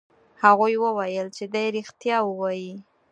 [0.43, 2.73] هغوی وویل چې دی رښتیا وایي.